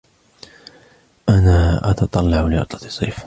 [1.29, 3.17] أنا أتتطلع لعطلة الصيف.